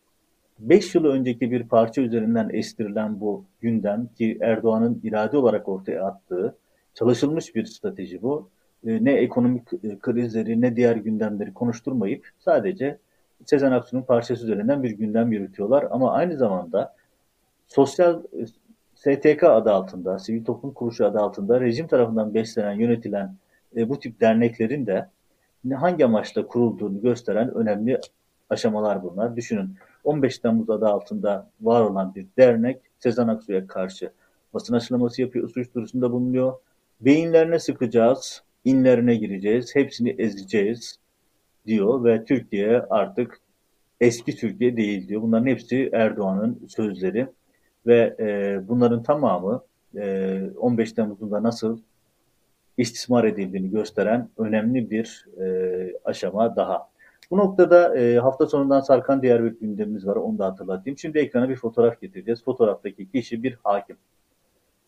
[0.59, 6.57] 5 yıl önceki bir parça üzerinden estirilen bu gündem ki Erdoğan'ın irade olarak ortaya attığı
[6.95, 8.49] çalışılmış bir strateji bu.
[8.87, 12.99] E, ne ekonomik e, krizleri ne diğer gündemleri konuşturmayıp sadece
[13.47, 15.87] Sezen Aksu'nun parçası üzerinden bir gündem yürütüyorlar.
[15.91, 16.95] Ama aynı zamanda
[17.69, 18.47] sosyal e,
[18.95, 23.37] STK adı altında, sivil toplum kuruluşu adı altında rejim tarafından beslenen, yönetilen
[23.77, 25.09] e, bu tip derneklerin de
[25.75, 28.01] hangi amaçla kurulduğunu gösteren önemli
[28.51, 29.37] aşamalar bunlar.
[29.37, 34.11] Düşünün 15 Temmuz adı altında var olan bir dernek Sezen Aksu'ya karşı
[34.55, 36.53] basın açıklaması yapıyor, suç duyurusunda bulunuyor.
[37.01, 40.99] Beyinlerine sıkacağız, inlerine gireceğiz, hepsini ezeceğiz
[41.67, 43.41] diyor ve Türkiye artık
[44.01, 45.23] eski Türkiye değil diyor.
[45.23, 47.29] Bunların hepsi Erdoğan'ın sözleri
[47.87, 49.63] ve e, bunların tamamı
[49.97, 51.79] e, 15 Temmuz'da nasıl
[52.79, 56.89] istismar edildiğini gösteren önemli bir e, aşama daha.
[57.31, 60.17] Bu noktada e, hafta sonundan sarkan diğer bir gündemimiz var.
[60.17, 60.99] Onu da hatırlatayım.
[60.99, 62.45] Şimdi ekrana bir fotoğraf getireceğiz.
[62.45, 63.97] Fotoğraftaki kişi bir hakim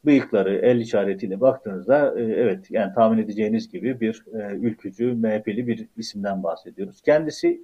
[0.07, 5.87] bıyıkları el işaretiyle baktığınızda e, evet yani tahmin edeceğiniz gibi bir e, ülkücü, MHP'li bir
[5.97, 7.01] isimden bahsediyoruz.
[7.01, 7.61] Kendisi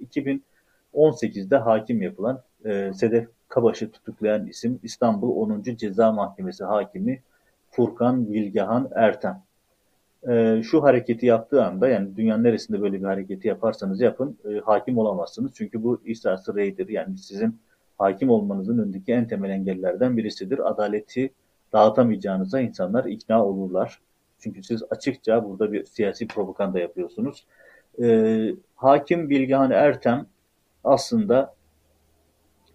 [0.93, 5.63] 2018'de hakim yapılan e, Sedef Kabaş'ı tutuklayan isim İstanbul 10.
[5.75, 7.21] Ceza Mahkemesi hakimi
[7.71, 9.41] Furkan Bilgehan Erten.
[10.27, 14.97] E, şu hareketi yaptığı anda yani dünyanın neresinde böyle bir hareketi yaparsanız yapın e, hakim
[14.97, 15.51] olamazsınız.
[15.53, 17.59] Çünkü bu ihsası reydir yani sizin
[17.97, 20.69] hakim olmanızın önündeki en temel engellerden birisidir.
[20.69, 21.33] Adaleti
[21.73, 23.99] dağıtamayacağınıza insanlar ikna olurlar.
[24.39, 27.45] Çünkü siz açıkça burada bir siyasi propaganda yapıyorsunuz.
[28.01, 30.25] E, hakim Bilgehan Ertem
[30.83, 31.53] aslında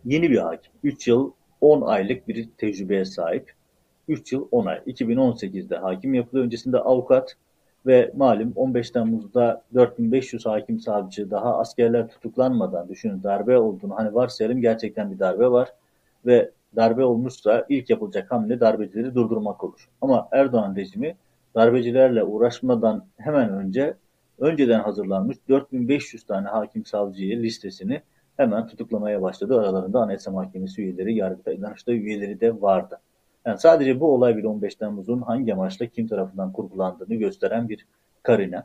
[0.04, 0.72] yeni bir hakim.
[0.82, 1.30] 3 yıl
[1.61, 3.52] 10 aylık bir tecrübeye sahip.
[4.08, 4.78] 3 yıl 10 ay.
[4.87, 6.42] 2018'de hakim yapıldı.
[6.42, 7.37] Öncesinde avukat
[7.87, 14.61] ve malum 15 Temmuz'da 4500 hakim savcı daha askerler tutuklanmadan düşünün darbe olduğunu hani varsayalım
[14.61, 15.68] gerçekten bir darbe var
[16.26, 19.88] ve darbe olmuşsa ilk yapılacak hamle darbecileri durdurmak olur.
[20.00, 21.16] Ama Erdoğan rejimi
[21.54, 23.94] darbecilerle uğraşmadan hemen önce
[24.38, 28.02] önceden hazırlanmış 4500 tane hakim savcıyı listesini
[28.38, 29.61] hemen tutuklamaya başladı.
[29.61, 33.01] Aralarında Anayasa Mahkemesi üyeleri, Yargıtay Danıştay üyeleri de vardı.
[33.46, 37.87] Yani sadece bu olay bile 15 Temmuz'un hangi amaçla kim tarafından kurgulandığını gösteren bir
[38.22, 38.62] karine.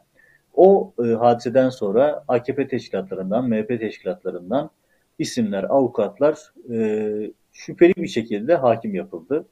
[0.53, 4.69] O e, hadiseden sonra AKP teşkilatlarından, MHP teşkilatlarından
[5.19, 9.45] isimler, avukatlar e, şüpheli bir şekilde hakim yapıldı.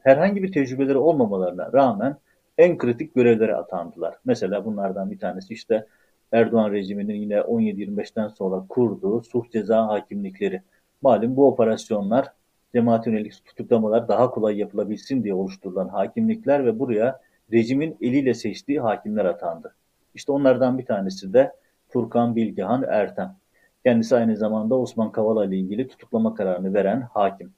[0.00, 2.16] Herhangi bir tecrübeleri olmamalarına rağmen
[2.58, 4.14] en kritik görevlere atandılar.
[4.24, 5.86] Mesela bunlardan bir tanesi işte
[6.32, 10.62] Erdoğan rejiminin yine 17-25'ten sonra kurduğu suh ceza hakimlikleri.
[11.02, 12.32] Malum bu operasyonlar
[12.74, 17.20] cemaat yönelik tutuklamalar daha kolay yapılabilsin diye oluşturulan hakimlikler ve buraya
[17.52, 19.74] rejimin eliyle seçtiği hakimler atandı.
[20.14, 21.52] İşte onlardan bir tanesi de
[21.88, 23.36] Furkan Bilgehan Ertem.
[23.84, 27.52] Kendisi aynı zamanda Osman Kavala ile ilgili tutuklama kararını veren hakim.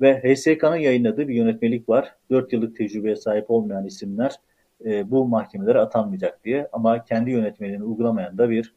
[0.00, 2.14] Ve HSK'nın yayınladığı bir yönetmelik var.
[2.30, 4.40] 4 yıllık tecrübeye sahip olmayan isimler
[4.84, 6.68] e, bu mahkemelere atanmayacak diye.
[6.72, 8.74] Ama kendi yönetmeliğini uygulamayan da bir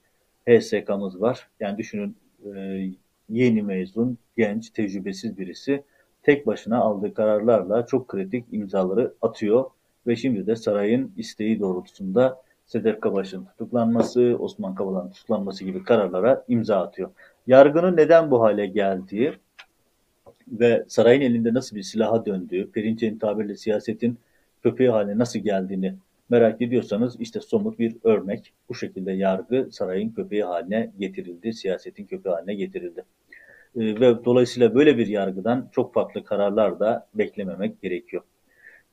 [0.48, 1.48] HSK'mız var.
[1.60, 2.16] Yani düşünün
[2.56, 2.90] e,
[3.30, 5.84] yeni mezun, genç, tecrübesiz birisi
[6.24, 9.66] tek başına aldığı kararlarla çok kritik imzaları atıyor
[10.08, 16.82] ve şimdi de sarayın isteği doğrultusunda Sedef Kabaş'ın tutuklanması, Osman Kavala'nın tutuklanması gibi kararlara imza
[16.82, 17.10] atıyor.
[17.48, 19.34] Yargının neden bu hale geldiği
[20.48, 24.18] ve sarayın elinde nasıl bir silaha döndüğü, Perinçek'in tabirle siyasetin
[24.64, 25.96] köpeği haline nasıl geldiğini
[26.30, 28.54] merak ediyorsanız işte somut bir örnek.
[28.70, 33.04] Bu şekilde yargı sarayın köpeği haline getirildi, siyasetin köpeği haline getirildi.
[33.76, 38.24] Ee, ve dolayısıyla böyle bir yargıdan çok farklı kararlar da beklememek gerekiyor.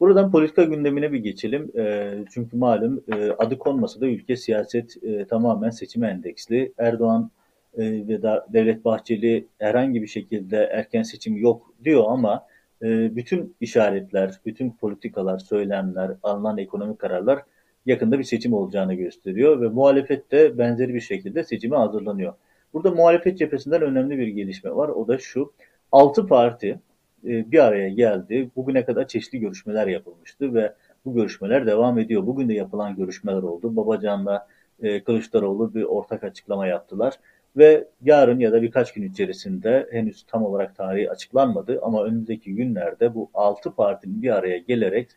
[0.01, 1.71] Buradan politika gündemine bir geçelim.
[1.79, 6.73] E, çünkü malum e, adı konmasa da ülke siyaset e, tamamen seçime endeksli.
[6.79, 7.31] Erdoğan
[7.79, 8.23] e, ve
[8.53, 12.47] Devlet Bahçeli herhangi bir şekilde erken seçim yok diyor ama
[12.83, 17.43] e, bütün işaretler, bütün politikalar, söylemler, alınan ekonomik kararlar
[17.87, 22.35] yakında bir seçim olacağını gösteriyor ve muhalefet de benzeri bir şekilde seçime hazırlanıyor.
[22.73, 24.89] Burada muhalefet cephesinden önemli bir gelişme var.
[24.89, 25.53] O da şu.
[25.93, 26.81] Altı parti
[27.25, 28.51] e, bir araya geldi.
[28.57, 30.73] Bugüne kadar çeşitli görüşmeler yapılmıştı ve
[31.05, 32.27] bu görüşmeler devam ediyor.
[32.27, 33.77] Bugün de yapılan görüşmeler oldu.
[33.77, 34.47] Babacan'la
[34.83, 37.15] e, Kılıçdaroğlu bir ortak açıklama yaptılar.
[37.57, 43.15] Ve yarın ya da birkaç gün içerisinde henüz tam olarak tarihi açıklanmadı ama önümüzdeki günlerde
[43.15, 45.09] bu altı partinin bir araya gelerek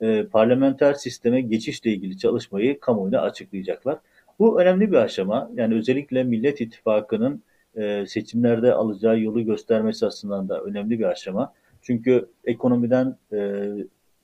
[0.00, 3.98] e, parlamenter sisteme geçişle ilgili çalışmayı kamuoyuna açıklayacaklar.
[4.38, 5.50] Bu önemli bir aşama.
[5.54, 7.42] Yani özellikle Millet İttifakı'nın
[7.76, 11.52] e, seçimlerde alacağı yolu göstermesi açısından da önemli bir aşama.
[11.82, 13.70] Çünkü ekonomiden e,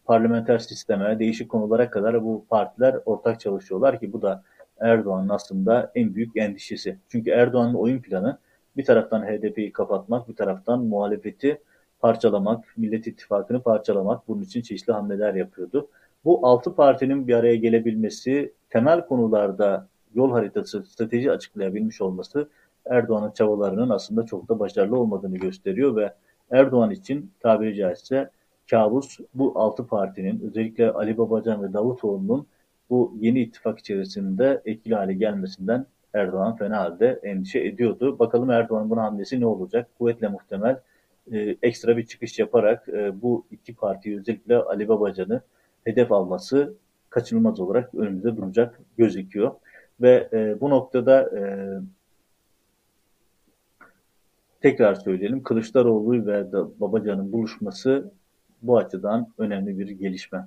[0.04, 4.42] parlamenter sisteme, değişik konulara kadar bu partiler ortak çalışıyorlar ki bu da
[4.80, 6.98] Erdoğan'ın aslında en büyük endişesi.
[7.08, 8.38] Çünkü Erdoğan'ın oyun planı
[8.76, 11.62] bir taraftan HDP'yi kapatmak, bir taraftan muhalefeti
[12.00, 15.88] parçalamak, Millet İttifakı'nı parçalamak, bunun için çeşitli hamleler yapıyordu.
[16.24, 22.48] Bu altı partinin bir araya gelebilmesi, temel konularda yol haritası, strateji açıklayabilmiş olması
[22.86, 26.14] Erdoğan'ın çabalarının aslında çok da başarılı olmadığını gösteriyor ve
[26.50, 28.30] Erdoğan için tabiri caizse
[28.70, 32.46] kabus bu altı partinin özellikle Ali Babacan ve Davutoğlu'nun
[32.90, 38.18] bu yeni ittifak içerisinde etkili hale gelmesinden Erdoğan fena halde endişe ediyordu.
[38.18, 39.88] Bakalım Erdoğan'ın bu hamlesi ne olacak?
[39.98, 40.80] Kuvvetle muhtemel
[41.32, 45.40] e, ekstra bir çıkış yaparak e, bu iki parti özellikle Ali Babacan'ı
[45.84, 46.74] hedef alması
[47.10, 49.54] kaçınılmaz olarak önümüzde duracak gözüküyor.
[50.00, 51.42] Ve e, bu noktada e,
[54.60, 58.12] tekrar söyleyelim Kılıçdaroğlu ve Babacan'ın buluşması
[58.62, 60.46] bu açıdan önemli bir gelişme.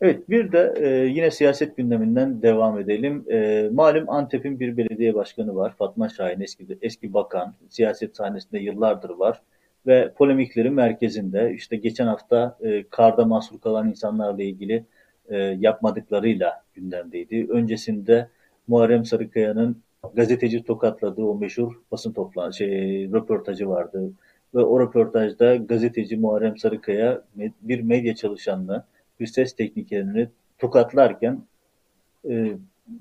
[0.00, 3.24] Evet bir de e, yine siyaset gündeminden devam edelim.
[3.30, 5.74] E, malum Antep'in bir belediye başkanı var.
[5.78, 7.54] Fatma Şahin eski, eski bakan.
[7.68, 9.42] Siyaset sahnesinde yıllardır var.
[9.86, 14.84] Ve polemiklerin merkezinde işte geçen hafta e, karda mahsur kalan insanlarla ilgili
[15.28, 17.46] e, yapmadıklarıyla gündemdeydi.
[17.50, 18.28] Öncesinde
[18.66, 19.82] Muharrem Sarıkaya'nın
[20.14, 22.70] gazeteci tokatladığı o meşhur basın toplan şey
[23.12, 24.12] röportajı vardı.
[24.54, 27.22] Ve o röportajda gazeteci Muharrem Sarıkaya
[27.60, 28.84] bir medya çalışanını,
[29.20, 30.28] bir ses teknikerini
[30.58, 31.42] tokatlarken
[32.28, 32.52] e,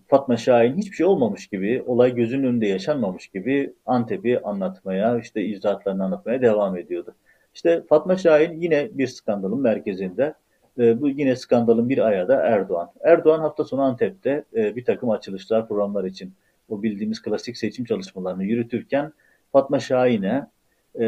[0.07, 6.03] Fatma Şahin hiçbir şey olmamış gibi, olay gözünün önünde yaşanmamış gibi Antep'i anlatmaya, işte icraatlarını
[6.03, 7.15] anlatmaya devam ediyordu.
[7.55, 10.33] İşte Fatma Şahin yine bir skandalın merkezinde
[10.79, 12.89] E, bu yine skandalın bir ayağı da Erdoğan.
[13.01, 16.33] Erdoğan hafta sonu Antep'te e, bir takım açılışlar, programlar için
[16.69, 19.13] o bildiğimiz klasik seçim çalışmalarını yürütürken
[19.51, 20.47] Fatma Şahin'e
[20.95, 21.05] e,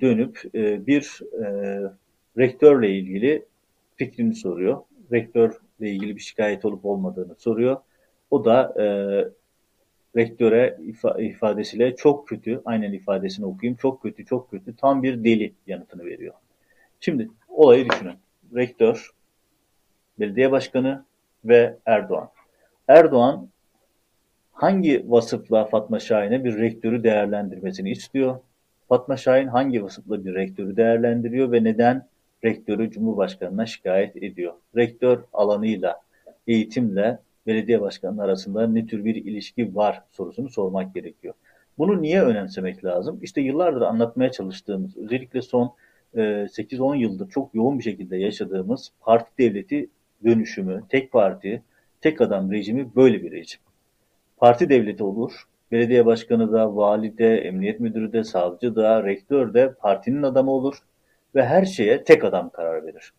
[0.00, 1.46] dönüp e, bir e,
[2.38, 3.44] rektörle ilgili
[3.98, 4.82] fikrini soruyor.
[5.12, 7.76] Rektörle ilgili bir şikayet olup olmadığını soruyor.
[8.30, 8.84] O da e,
[10.16, 10.78] rektöre
[11.18, 16.34] ifadesiyle çok kötü, aynen ifadesini okuyayım, çok kötü, çok kötü, tam bir deli yanıtını veriyor.
[17.00, 18.16] Şimdi olayı düşünün.
[18.54, 19.10] Rektör,
[20.18, 21.04] belediye başkanı
[21.44, 22.30] ve Erdoğan.
[22.88, 23.48] Erdoğan
[24.52, 28.40] hangi vasıfla Fatma Şahin'e bir rektörü değerlendirmesini istiyor?
[28.88, 32.08] Fatma Şahin hangi vasıfla bir rektörü değerlendiriyor ve neden
[32.44, 34.54] rektörü Cumhurbaşkanı'na şikayet ediyor?
[34.76, 36.00] Rektör alanıyla,
[36.46, 41.34] eğitimle belediye başkanı arasında ne tür bir ilişki var sorusunu sormak gerekiyor.
[41.78, 43.18] Bunu niye önemsemek lazım?
[43.22, 45.74] İşte yıllardır anlatmaya çalıştığımız, özellikle son
[46.14, 49.88] 8-10 e, yıldır çok yoğun bir şekilde yaşadığımız parti devleti
[50.24, 51.62] dönüşümü, tek parti,
[52.00, 53.60] tek adam rejimi böyle bir rejim.
[54.36, 55.32] Parti devleti olur,
[55.72, 60.82] belediye başkanı da, vali de, emniyet müdürü de, savcı da, rektör de partinin adamı olur
[61.34, 63.12] ve her şeye tek adam karar verir.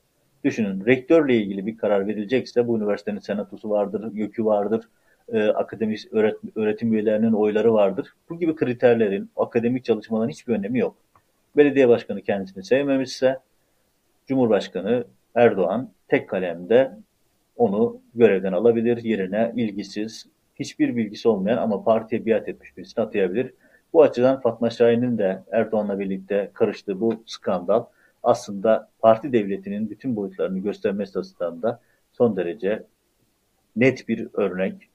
[0.43, 4.89] Düşünün rektörle ilgili bir karar verilecekse bu üniversitenin senatosu vardır, YÖK'ü vardır,
[5.33, 8.13] e, akademik öğretim, öğretim üyelerinin oyları vardır.
[8.29, 10.95] Bu gibi kriterlerin akademik çalışmaların hiçbir önemi yok.
[11.57, 13.39] Belediye başkanı kendisini sevmemişse
[14.27, 15.03] Cumhurbaşkanı
[15.35, 16.91] Erdoğan tek kalemde
[17.57, 23.53] onu görevden alabilir, yerine ilgisiz, hiçbir bilgisi olmayan ama partiye biat etmiş birisini atayabilir.
[23.93, 27.85] Bu açıdan Fatma Şahin'in de Erdoğan'la birlikte karıştığı bu skandal
[28.23, 31.79] aslında parti devletinin bütün boyutlarını göstermesi açısından da
[32.11, 32.83] son derece
[33.75, 34.89] net bir örnek.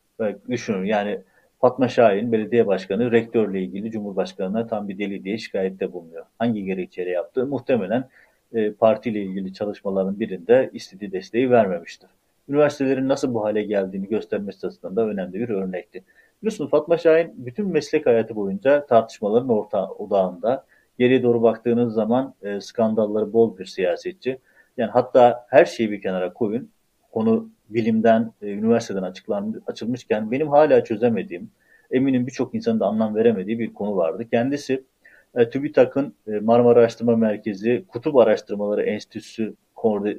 [0.48, 1.20] Düşünün yani
[1.60, 6.24] Fatma Şahin belediye başkanı rektörle ilgili Cumhurbaşkanı'na tam bir deli diye şikayette bulunuyor.
[6.38, 8.08] Hangi gerekçeyle yaptığı muhtemelen
[8.54, 12.10] e, partiyle ilgili çalışmaların birinde istediği desteği vermemiştir.
[12.48, 16.04] Üniversitelerin nasıl bu hale geldiğini göstermesi açısından da önemli bir örnekti.
[16.42, 20.64] Biliyorsunuz Fatma Şahin bütün meslek hayatı boyunca tartışmaların orta odağında
[20.98, 24.38] Geriye doğru baktığınız zaman e, skandalları bol bir siyasetçi.
[24.76, 26.70] Yani hatta her şeyi bir kenara koyun.
[27.12, 31.50] Konu bilimden, e, üniversiteden açıklan, açılmışken benim hala çözemediğim,
[31.90, 34.28] eminim birçok insanın da anlam veremediği bir konu vardı.
[34.30, 34.84] Kendisi
[35.34, 39.54] e, TÜBİTAK'ın e, Marmara Araştırma Merkezi Kutup Araştırmaları Enstitüsü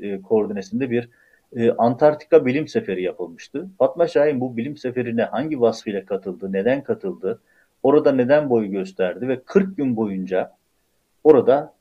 [0.02, 1.10] e, koordinesinde bir
[1.56, 3.70] e, Antarktika bilim seferi yapılmıştı.
[3.78, 7.42] Fatma Şahin bu bilim seferine hangi vasfıyla katıldı, neden katıldı,
[7.84, 10.52] orada neden boyu gösterdi ve 40 gün boyunca
[11.26, 11.74] orada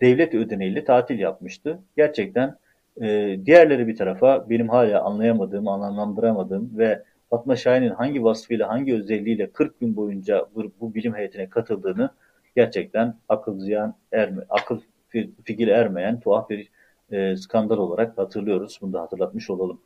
[0.00, 1.78] devlet ödeneğiyle tatil yapmıştı.
[1.96, 2.56] Gerçekten
[3.00, 9.50] e, diğerleri bir tarafa benim hala anlayamadığım, anlamlandıramadığım ve Fatma Şahin'in hangi vasfıyla, hangi özelliğiyle
[9.50, 12.10] 40 gün boyunca bu, bu bilim heyetine katıldığını
[12.56, 14.80] gerçekten akıl ziyan erme, akıl
[15.44, 16.68] fikir ermeyen tuhaf bir
[17.12, 18.78] e, skandal olarak hatırlıyoruz.
[18.82, 19.80] Bunu da hatırlatmış olalım.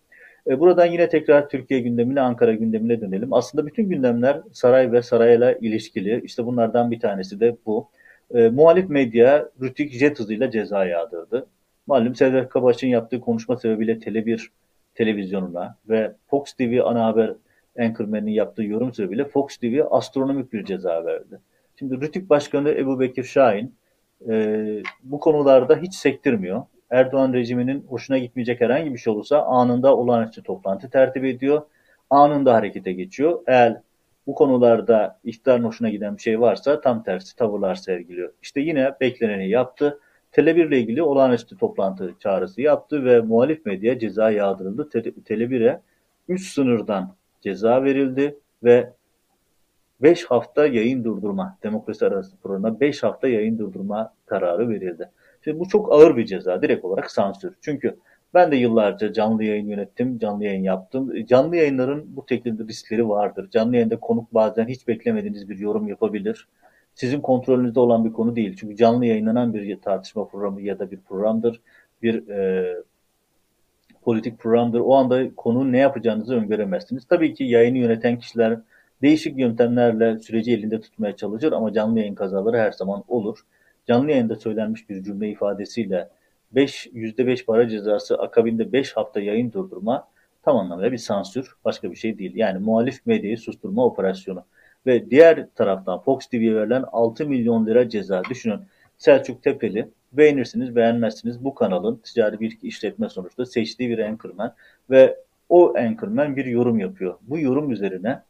[0.46, 3.32] E, buradan yine tekrar Türkiye gündemine, Ankara gündemine dönelim.
[3.32, 6.20] Aslında bütün gündemler saray ve sarayla ilişkili.
[6.24, 7.88] İşte bunlardan bir tanesi de bu.
[8.34, 11.46] E, muhalif medya Rütük jet hızıyla ceza yağdırdı.
[11.86, 14.48] Malum Serdar Kabaş'ın yaptığı konuşma sebebiyle Tele1
[14.94, 17.32] televizyonuna ve Fox TV ana haber
[17.78, 21.40] anchorman'in yaptığı yorum sebebiyle Fox TV astronomik bir ceza verdi.
[21.78, 23.74] Şimdi Rütük Başkanı Ebu Bekir Şahin
[24.28, 24.66] e,
[25.02, 26.62] bu konularda hiç sektirmiyor.
[26.90, 31.62] Erdoğan rejiminin hoşuna gitmeyecek herhangi bir şey olursa anında olağanüstü toplantı tertip ediyor.
[32.10, 33.42] Anında harekete geçiyor.
[33.46, 33.80] Eğer
[34.26, 38.32] bu konularda iktidarın hoşuna giden bir şey varsa tam tersi tavırlar sergiliyor.
[38.42, 40.00] İşte yine bekleneni yaptı.
[40.32, 44.88] Tele1 ile ilgili olağanüstü toplantı çağrısı yaptı ve muhalif medya ceza yağdırıldı.
[45.24, 45.80] Tele1'e
[46.28, 48.92] 3 sınırdan ceza verildi ve
[50.00, 55.10] 5 hafta yayın durdurma, demokrasi arası programına 5 hafta yayın durdurma kararı verildi.
[55.44, 57.54] Şimdi bu çok ağır bir ceza, direkt olarak sansür.
[57.60, 57.96] Çünkü
[58.34, 61.26] ben de yıllarca canlı yayın yönettim, canlı yayın yaptım.
[61.26, 63.50] Canlı yayınların bu teknik riskleri vardır.
[63.50, 66.48] Canlı yayında konuk bazen hiç beklemediğiniz bir yorum yapabilir.
[66.94, 68.56] Sizin kontrolünüzde olan bir konu değil.
[68.60, 71.60] Çünkü canlı yayınlanan bir tartışma programı ya da bir programdır.
[72.02, 72.74] Bir e,
[74.02, 74.80] politik programdır.
[74.80, 77.04] O anda konunun ne yapacağınızı öngöremezsiniz.
[77.04, 78.60] Tabii ki yayını yöneten kişiler
[79.02, 83.38] değişik yöntemlerle süreci elinde tutmaya çalışır ama canlı yayın kazaları her zaman olur.
[83.86, 86.08] Canlı yayında söylenmiş bir cümle ifadesiyle
[86.54, 90.08] 5 %5 para cezası akabinde 5 hafta yayın durdurma
[90.42, 92.32] tam anlamıyla bir sansür, başka bir şey değil.
[92.34, 94.44] Yani muhalif medyayı susturma operasyonu.
[94.86, 98.22] Ve diğer taraftan Fox TV'ye verilen 6 milyon lira ceza.
[98.30, 98.60] Düşünün
[98.98, 104.54] Selçuk Tepeli beğenirsiniz beğenmezsiniz bu kanalın ticari bir işletme sonuçta seçtiği bir anchorman
[104.90, 105.16] ve
[105.48, 107.14] o anchorman bir yorum yapıyor.
[107.22, 108.22] Bu yorum üzerine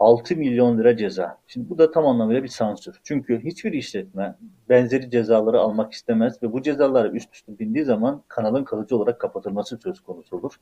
[0.00, 1.38] 6 milyon lira ceza.
[1.46, 3.00] Şimdi bu da tam anlamıyla bir sansür.
[3.04, 4.34] Çünkü hiçbir işletme
[4.68, 9.78] benzeri cezaları almak istemez ve bu cezalar üst üste bindiği zaman kanalın kalıcı olarak kapatılması
[9.78, 10.52] söz konusu olur.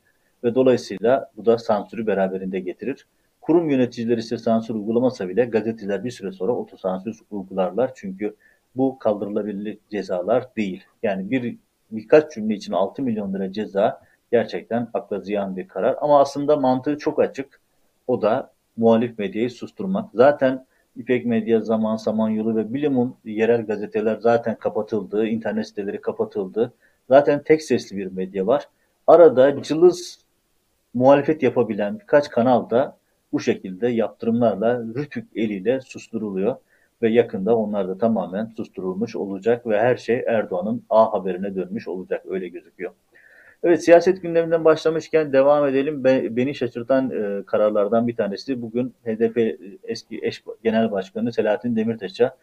[0.44, 3.06] Ve dolayısıyla bu da sansürü beraberinde getirir.
[3.40, 7.92] Kurum yöneticileri ise sansür uygulamasa bile gazeteciler bir süre sonra otosansür uygularlar.
[7.94, 8.36] Çünkü
[8.76, 10.84] bu kaldırılabilir cezalar değil.
[11.02, 11.56] Yani bir
[11.90, 15.96] birkaç cümle için 6 milyon lira ceza gerçekten akla ziyan bir karar.
[16.00, 17.60] Ama aslında mantığı çok açık.
[18.06, 20.10] O da muhalif medyayı susturmak.
[20.14, 26.72] Zaten İpek Medya, Zaman, Samanyolu ve Bilimum yerel gazeteler zaten kapatıldı, internet siteleri kapatıldı.
[27.08, 28.68] Zaten tek sesli bir medya var.
[29.06, 30.18] Arada cılız
[30.94, 32.96] muhalefet yapabilen birkaç kanal da
[33.32, 36.56] bu şekilde yaptırımlarla rütük eliyle susturuluyor
[37.02, 42.24] ve yakında onlar da tamamen susturulmuş olacak ve her şey Erdoğan'ın A haberine dönmüş olacak
[42.28, 42.92] öyle gözüküyor.
[43.62, 46.04] Evet siyaset gündeminden başlamışken devam edelim.
[46.04, 52.36] beni şaşırtan e, kararlardan bir tanesi bugün HDP e, eski eş genel başkanı Selahattin Demirtaş'a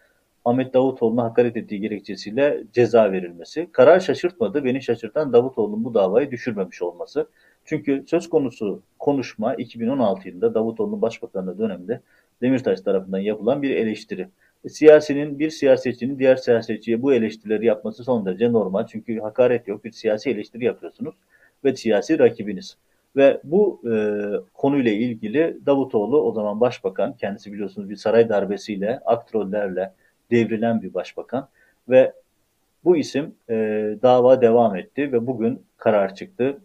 [0.45, 3.69] Ahmet Davutoğlu'na hakaret ettiği gerekçesiyle ceza verilmesi.
[3.71, 4.65] Karar şaşırtmadı.
[4.65, 7.27] Beni şaşırtan Davutoğlu'nun bu davayı düşürmemiş olması.
[7.65, 12.01] Çünkü söz konusu konuşma 2016 yılında Davutoğlu'nun başbakanlığı döneminde
[12.41, 14.27] Demirtaş tarafından yapılan bir eleştiri.
[14.69, 18.87] Siyasinin bir siyasetçinin diğer siyasetçiye bu eleştirileri yapması son derece normal.
[18.87, 19.83] Çünkü hakaret yok.
[19.83, 21.15] Bir siyasi eleştiri yapıyorsunuz
[21.63, 22.77] ve siyasi rakibiniz.
[23.15, 23.93] Ve bu e,
[24.53, 29.93] konuyla ilgili Davutoğlu o zaman başbakan, kendisi biliyorsunuz bir saray darbesiyle, aktrollerle
[30.31, 31.47] devrilen bir başbakan
[31.89, 32.13] ve
[32.83, 33.55] bu isim e,
[34.01, 36.57] dava devam etti ve bugün karar çıktı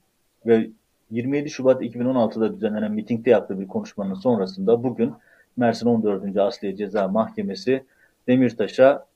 [0.46, 0.70] ve
[1.10, 5.12] 27 Şubat 2016'da düzenlenen mitingde yaptığı bir konuşmanın sonrasında bugün
[5.56, 6.36] Mersin 14.
[6.36, 7.84] Asliye Ceza Mahkemesi
[8.28, 9.06] Demirtaş'a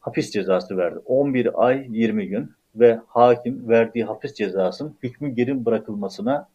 [0.00, 0.98] hapis cezası verdi.
[1.06, 6.48] 11 ay 20 gün ve hakim verdiği hapis cezasının hükmü geri bırakılmasına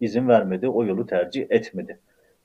[0.00, 0.68] izin vermedi.
[0.68, 1.98] O yolu tercih etmedi.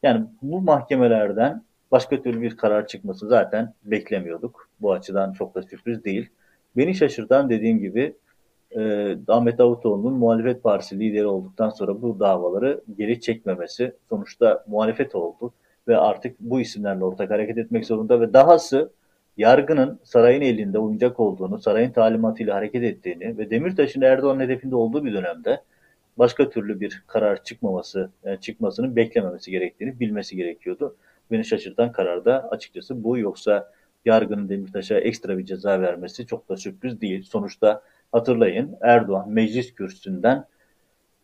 [0.04, 4.70] Yani bu mahkemelerden başka türlü bir karar çıkması zaten beklemiyorduk.
[4.82, 6.30] Bu açıdan çok da sürpriz değil.
[6.78, 8.16] Beni şaşırtan dediğim gibi
[8.76, 15.54] e, Ahmet Davutoğlu'nun muhalefet partisi lideri olduktan sonra bu davaları geri çekmemesi sonuçta muhalefet oldu
[15.88, 18.92] ve artık bu isimlerle ortak hareket etmek zorunda ve dahası
[19.38, 25.14] yargının sarayın elinde oyuncak olduğunu, sarayın talimatıyla hareket ettiğini ve Demirtaş'ın Erdoğan'ın hedefinde olduğu bir
[25.14, 25.62] dönemde
[26.18, 30.96] başka türlü bir karar çıkmaması, yani çıkmasını beklememesi gerektiğini bilmesi gerekiyordu.
[31.32, 33.18] Beni şaşırtan karar da açıkçası bu.
[33.18, 33.72] Yoksa
[34.06, 37.24] yargının Demirtaş'a ekstra bir ceza vermesi çok da sürpriz değil.
[37.24, 40.46] Sonuçta hatırlayın Erdoğan meclis kürsüsünden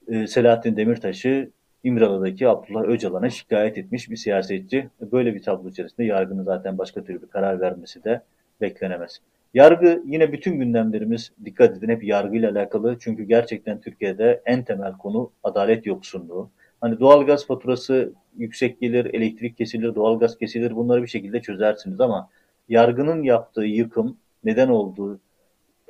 [0.07, 1.51] e, Selahattin Demirtaş'ı
[1.87, 4.89] İmralı'daki Abdullah Öcalan'a şikayet etmiş bir siyasetçi.
[5.11, 8.21] Böyle bir tablo içerisinde yargının zaten başka türlü bir karar vermesi de
[8.61, 9.21] beklenemez.
[9.53, 12.97] Yargı yine bütün gündemlerimiz dikkat edin hep yargıyla alakalı.
[12.99, 16.49] Çünkü gerçekten Türkiye'de en temel konu adalet yoksunluğu.
[16.81, 22.29] Hani doğalgaz faturası yüksek gelir, elektrik kesilir, doğalgaz kesilir bunları bir şekilde çözersiniz ama
[22.69, 25.19] yargının yaptığı yıkım neden olduğu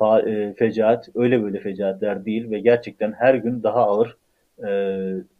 [0.01, 4.17] e, fecaat öyle böyle fecaatler değil ve gerçekten her gün daha ağır
[4.67, 4.69] e,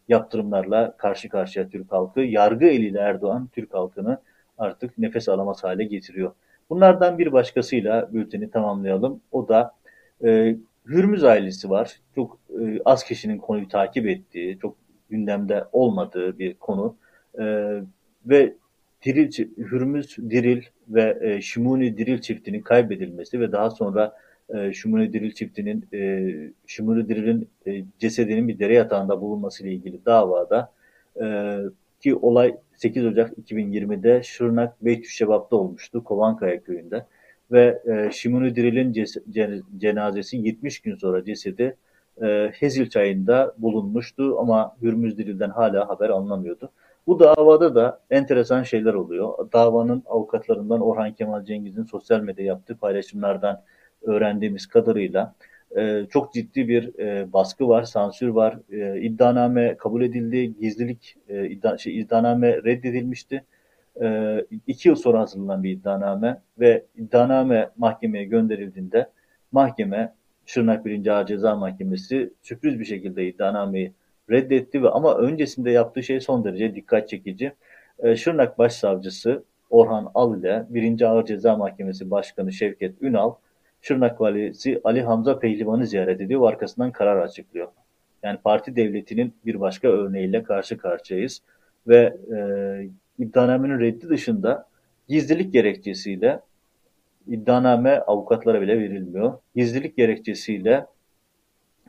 [0.08, 2.20] yaptırımlarla karşı karşıya Türk halkı.
[2.22, 4.17] Yargı eliyle Erdoğan Türk halkını
[4.58, 6.32] artık nefes alamaz hale getiriyor.
[6.70, 9.22] Bunlardan bir başkasıyla bülteni tamamlayalım.
[9.32, 9.76] O da
[10.24, 10.56] e,
[10.88, 12.00] Hürmüz ailesi var.
[12.15, 14.76] Çok e, az kişinin konuyu takip ettiği, çok
[15.10, 16.96] gündemde olmadığı bir konu.
[17.39, 17.43] E,
[18.26, 18.54] ve
[19.06, 24.15] Diril, Hürmüz Diril ve e, Şimuni Diril çiftinin kaybedilmesi ve daha sonra
[24.56, 26.32] e, Şumuni Diril çiftinin e,
[26.68, 30.72] Şumuni Diril'in e, cesedinin bir dere yatağında bulunması ile ilgili davada
[31.22, 31.58] e,
[32.00, 37.06] ki olay 8 Ocak 2020'de Şırnak Beytüşşebap'ta olmuştu Kovankaya köyünde
[37.52, 39.06] ve e, Şimuni Diril'in
[39.78, 41.76] cenazesi 70 gün sonra cesedi
[42.22, 46.72] e, Hezil çayında bulunmuştu ama Hürmüz Diril'den hala haber alınamıyordu.
[47.08, 49.52] Bu davada da enteresan şeyler oluyor.
[49.54, 53.62] Davanın avukatlarından Orhan Kemal Cengiz'in sosyal medya yaptığı paylaşımlardan
[54.02, 55.36] öğrendiğimiz kadarıyla
[55.76, 58.58] e, çok ciddi bir e, baskı var, sansür var.
[58.72, 63.44] E, iddianame kabul edildi, gizlilik e, şey, iddianame reddedilmişti.
[64.02, 69.10] E, iki yıl sonra hazırlanan bir iddianame ve iddianame mahkemeye gönderildiğinde
[69.52, 70.14] mahkeme
[70.45, 71.08] Şırnak 1.
[71.08, 73.93] Ağır Ceza Mahkemesi sürpriz bir şekilde iddianameyi
[74.30, 77.54] reddetti ve ama öncesinde yaptığı şey son derece dikkat çekici.
[78.16, 81.02] Şırnak Başsavcısı Orhan Al ile 1.
[81.02, 83.34] Ağır Ceza Mahkemesi Başkanı Şevket Ünal
[83.82, 87.67] Şırnak Valisi Ali Hamza Pehlivan'ı ziyaret ediyor ve arkasından karar açıklıyor.
[88.23, 91.41] Yani parti devletinin bir başka örneğiyle karşı karşıyayız
[91.88, 92.39] ve e,
[93.23, 94.67] iddianamenin reddi dışında
[95.07, 96.39] gizlilik gerekçesiyle
[97.28, 99.34] iddianame avukatlara bile verilmiyor.
[99.55, 100.86] Gizlilik gerekçesiyle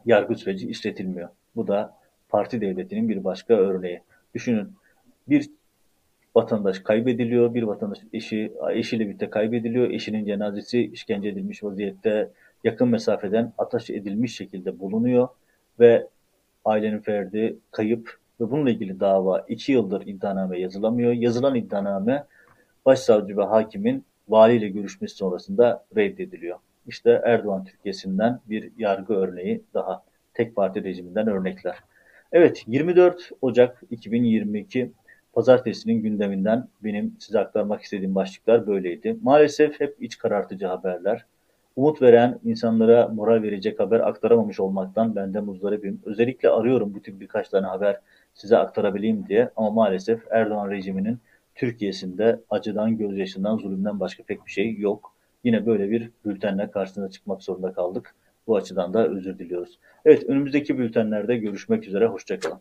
[0.06, 1.28] yargı süreci işletilmiyor.
[1.56, 1.96] Bu da
[2.28, 4.02] parti devletinin bir başka örneği.
[4.34, 4.72] Düşünün
[5.28, 5.50] bir
[6.38, 7.54] vatandaş kaybediliyor.
[7.54, 9.90] Bir vatandaş eşi eşiyle birlikte kaybediliyor.
[9.90, 12.30] Eşinin cenazesi işkence edilmiş vaziyette
[12.64, 15.28] yakın mesafeden ateş edilmiş şekilde bulunuyor
[15.80, 16.06] ve
[16.64, 21.12] ailenin ferdi kayıp ve bununla ilgili dava iki yıldır iddianame yazılamıyor.
[21.12, 22.24] Yazılan iddianame
[22.86, 26.58] başsavcı ve hakimin valiyle görüşmesi sonrasında reddediliyor.
[26.86, 30.02] İşte Erdoğan Türkiye'sinden bir yargı örneği daha.
[30.34, 31.76] Tek parti rejiminden örnekler.
[32.32, 34.92] Evet 24 Ocak 2022
[35.32, 39.16] Pazartesinin gündeminden benim size aktarmak istediğim başlıklar böyleydi.
[39.22, 41.24] Maalesef hep iç karartıcı haberler.
[41.76, 46.00] Umut veren, insanlara moral verecek haber aktaramamış olmaktan ben de muzdaribim.
[46.04, 48.00] Özellikle arıyorum bu tip birkaç tane haber
[48.34, 51.18] size aktarabileyim diye ama maalesef Erdoğan rejiminin
[51.54, 55.14] Türkiye'sinde acıdan, gözyaşından, zulümden başka pek bir şey yok.
[55.44, 58.14] Yine böyle bir bültenle karşısına çıkmak zorunda kaldık.
[58.46, 59.78] Bu açıdan da özür diliyoruz.
[60.04, 62.06] Evet önümüzdeki bültenlerde görüşmek üzere.
[62.06, 62.60] Hoşçakalın.